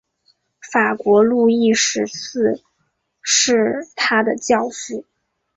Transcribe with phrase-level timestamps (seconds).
[0.73, 2.63] 法国路易十四
[3.21, 5.05] 是他的教父。